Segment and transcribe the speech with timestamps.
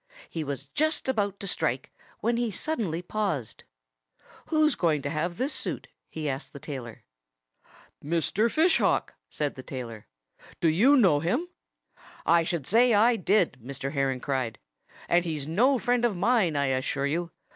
[0.31, 1.91] He was just about to strike,
[2.21, 3.65] when he suddenly paused.
[4.47, 7.03] "Who's going to have this suit?" he asked the tailor.
[8.03, 8.49] "Mr.
[8.49, 10.07] Fish Hawk," said the tailor.
[10.59, 11.47] "Do you know him?"
[12.25, 13.91] "I should say I did!" Mr.
[13.91, 14.57] Heron cried.
[15.07, 17.29] "And he's no friend of mine, I assure you.